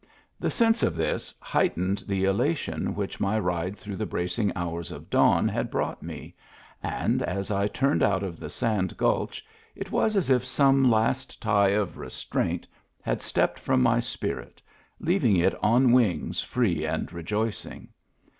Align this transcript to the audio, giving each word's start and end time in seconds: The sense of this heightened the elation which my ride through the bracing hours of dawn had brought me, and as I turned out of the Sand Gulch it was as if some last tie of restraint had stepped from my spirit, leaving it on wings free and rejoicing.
The 0.39 0.49
sense 0.49 0.81
of 0.81 0.95
this 0.95 1.31
heightened 1.39 2.05
the 2.07 2.23
elation 2.23 2.95
which 2.95 3.19
my 3.19 3.37
ride 3.37 3.77
through 3.77 3.97
the 3.97 4.07
bracing 4.07 4.51
hours 4.55 4.91
of 4.91 5.11
dawn 5.11 5.47
had 5.47 5.69
brought 5.69 6.01
me, 6.01 6.33
and 6.81 7.21
as 7.21 7.51
I 7.51 7.67
turned 7.67 8.01
out 8.01 8.23
of 8.23 8.39
the 8.39 8.49
Sand 8.49 8.97
Gulch 8.97 9.45
it 9.75 9.91
was 9.91 10.15
as 10.15 10.31
if 10.31 10.43
some 10.43 10.89
last 10.89 11.39
tie 11.39 11.69
of 11.69 11.99
restraint 11.99 12.67
had 13.03 13.21
stepped 13.21 13.59
from 13.59 13.83
my 13.83 13.99
spirit, 13.99 14.59
leaving 14.99 15.37
it 15.37 15.53
on 15.63 15.91
wings 15.91 16.41
free 16.41 16.83
and 16.83 17.13
rejoicing. 17.13 17.89